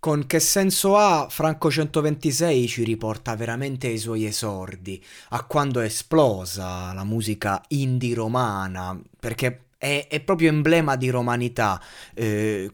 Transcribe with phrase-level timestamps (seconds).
[0.00, 4.98] Con che senso ha Franco 126 ci riporta veramente ai suoi esordi,
[5.28, 11.78] a quando è esplosa la musica indie romana, perché è, è proprio emblema di romanità.
[12.14, 12.70] Eh,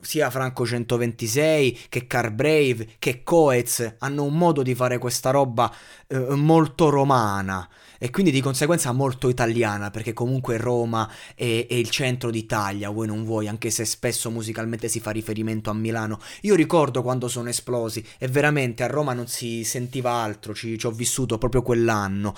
[0.00, 5.72] sia Franco 126 che Carbrave che Coez hanno un modo di fare questa roba
[6.06, 11.90] eh, molto romana e quindi di conseguenza molto italiana, perché comunque Roma è, è, il
[11.90, 16.18] centro d'Italia, vuoi non vuoi, anche se spesso musicalmente si fa riferimento a Milano.
[16.42, 20.86] Io ricordo quando sono esplosi e veramente a Roma non si sentiva altro, ci, ci
[20.86, 22.34] ho vissuto proprio quell'anno.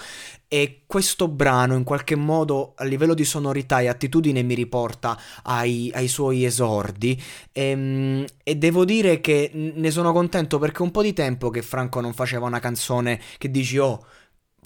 [0.48, 5.90] E questo brano in qualche modo a livello di sonorità e attitudine mi riporta ai,
[5.92, 11.02] ai suoi esordi e, ehm, e, devo dire che ne sono contento perché un po'
[11.02, 14.06] di tempo che Franco non faceva una canzone che dici oh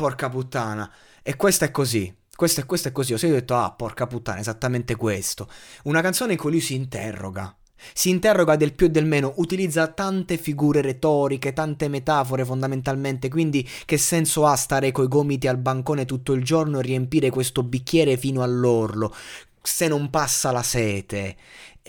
[0.00, 0.90] porca puttana.
[1.22, 2.10] E questa è così.
[2.34, 3.12] Questo, questo è così.
[3.12, 5.46] Ho sempre detto, ah, porca puttana, esattamente questo.
[5.84, 7.54] Una canzone in cui lui si interroga.
[7.92, 13.66] Si interroga del più e del meno, utilizza tante figure retoriche, tante metafore fondamentalmente, quindi
[13.84, 18.16] che senso ha stare coi gomiti al bancone tutto il giorno e riempire questo bicchiere
[18.16, 19.14] fino all'orlo?
[19.62, 21.36] se non passa la sete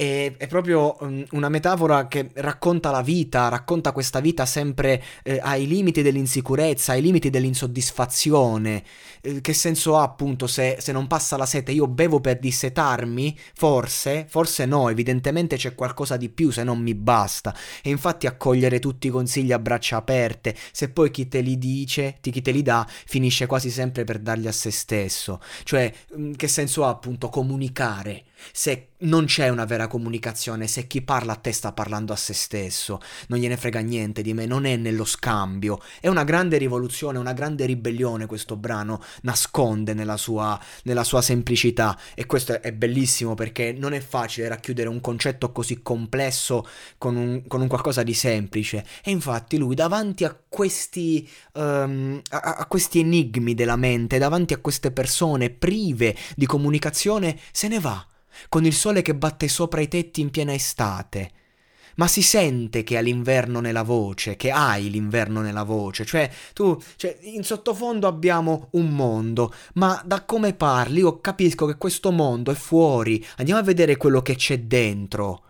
[0.02, 5.40] è, è proprio um, una metafora che racconta la vita, racconta questa vita sempre eh,
[5.40, 8.84] ai limiti dell'insicurezza, ai limiti dell'insoddisfazione.
[9.22, 11.72] Eh, che senso ha appunto se, se, non passa la sete?
[11.72, 13.38] Io bevo per dissetarmi?
[13.54, 17.56] Forse, forse no, evidentemente c'è qualcosa di più se non mi basta.
[17.84, 22.18] E infatti accogliere tutti i consigli a braccia aperte, se poi chi te li dice,
[22.22, 25.40] chi te li dà, finisce quasi sempre per darli a se stesso.
[25.64, 28.24] Cioè, mm, che senso ha appunto comunicare?
[28.52, 32.34] Se non c'è una vera comunicazione, se chi parla a te sta parlando a se
[32.34, 35.80] stesso, non gliene frega niente di me, non è nello scambio.
[36.00, 41.98] È una grande rivoluzione, una grande ribellione questo brano nasconde nella sua, nella sua semplicità
[42.14, 47.44] e questo è bellissimo perché non è facile racchiudere un concetto così complesso con un,
[47.48, 48.86] con un qualcosa di semplice.
[49.04, 54.58] E infatti lui davanti a questi, um, a, a questi enigmi della mente, davanti a
[54.58, 58.06] queste persone prive di comunicazione, se ne va
[58.50, 61.32] con il sole che batte sopra i tetti in piena estate.
[61.96, 66.82] Ma si sente che ha l'inverno nella voce, che hai l'inverno nella voce, cioè tu,
[66.96, 72.52] cioè, in sottofondo abbiamo un mondo, ma da come parli io capisco che questo mondo
[72.52, 75.44] è fuori, andiamo a vedere quello che c'è dentro.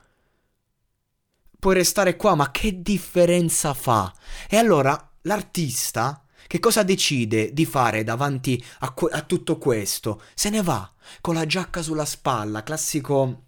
[1.59, 4.11] Puoi restare qua, ma che differenza fa?
[4.49, 10.21] E allora l'artista che cosa decide di fare davanti a, que- a tutto questo?
[10.33, 10.91] Se ne va
[11.21, 13.43] con la giacca sulla spalla, classico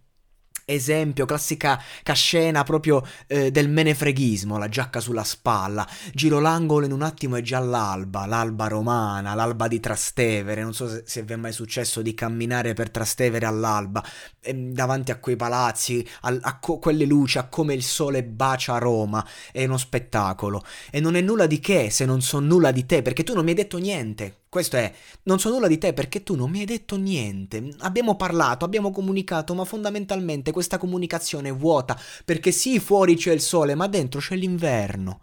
[0.66, 1.82] esempio, classica
[2.14, 7.42] scena proprio eh, del menefreghismo, la giacca sulla spalla, giro l'angolo in un attimo è
[7.42, 12.02] già l'alba, l'alba romana, l'alba di Trastevere, non so se, se vi è mai successo
[12.02, 14.04] di camminare per Trastevere all'alba,
[14.42, 18.78] eh, davanti a quei palazzi, a, a co- quelle luci, a come il sole bacia
[18.78, 20.64] Roma, è uno spettacolo.
[20.92, 23.44] E non è nulla di che se non so nulla di te, perché tu non
[23.44, 26.60] mi hai detto niente, questo è, non so nulla di te perché tu non mi
[26.60, 27.74] hai detto niente.
[27.80, 33.42] Abbiamo parlato, abbiamo comunicato, ma fondamentalmente questa comunicazione è vuota, perché sì, fuori c'è il
[33.42, 35.22] sole, ma dentro c'è l'inverno.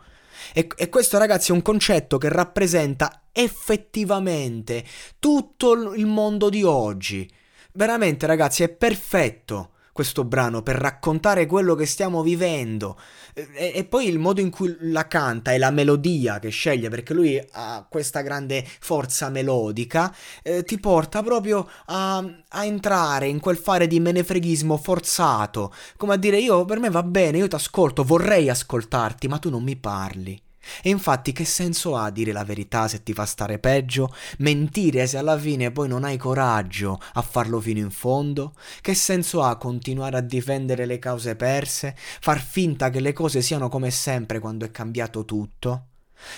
[0.52, 4.84] E, e, questo ragazzi è un concetto che rappresenta effettivamente
[5.20, 7.30] tutto il mondo di oggi.
[7.74, 12.98] Veramente ragazzi è perfetto questo brano per raccontare quello che stiamo vivendo.
[13.34, 17.12] E, e, poi il modo in cui la canta e la melodia che sceglie perché
[17.12, 23.58] lui ha questa grande forza melodica eh, ti porta proprio a, a, entrare in quel
[23.58, 25.70] fare di menefreghismo forzato.
[25.98, 29.50] Come a dire io per me va bene io ti ascolto vorrei ascoltarti ma tu
[29.50, 30.40] non mi parli
[30.82, 34.14] e infatti che senso ha dire la verità se ti fa stare peggio?
[34.38, 38.54] Mentire se alla fine poi non hai coraggio a farlo fino in fondo?
[38.80, 41.94] Che senso ha continuare a difendere le cause perse?
[41.96, 45.89] Far finta che le cose siano come sempre quando è cambiato tutto?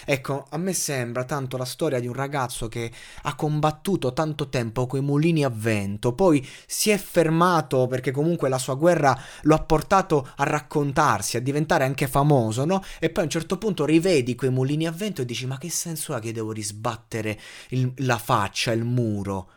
[0.05, 2.90] Ecco, a me sembra tanto la storia di un ragazzo che
[3.23, 8.58] ha combattuto tanto tempo coi mulini a vento, poi si è fermato perché comunque la
[8.58, 12.82] sua guerra lo ha portato a raccontarsi, a diventare anche famoso, no?
[12.99, 15.70] E poi a un certo punto rivedi quei mulini a vento e dici ma che
[15.70, 17.38] senso ha che devo risbattere
[17.70, 19.49] il, la faccia, il muro?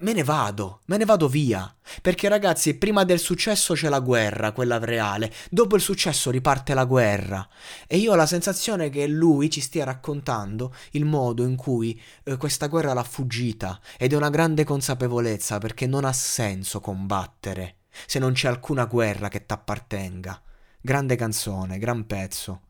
[0.00, 1.74] Me ne vado, me ne vado via.
[2.02, 6.84] Perché ragazzi, prima del successo c'è la guerra, quella reale, dopo il successo riparte la
[6.84, 7.48] guerra.
[7.86, 12.36] E io ho la sensazione che lui ci stia raccontando il modo in cui eh,
[12.36, 17.76] questa guerra l'ha fuggita ed è una grande consapevolezza perché non ha senso combattere
[18.06, 20.42] se non c'è alcuna guerra che t'appartenga.
[20.78, 22.65] Grande canzone, gran pezzo.